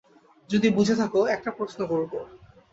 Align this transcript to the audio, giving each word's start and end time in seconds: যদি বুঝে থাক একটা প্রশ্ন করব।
যদি 0.49 0.67
বুঝে 0.69 0.95
থাক 0.95 1.13
একটা 1.27 1.51
প্রশ্ন 1.51 1.79
করব। 1.85 2.11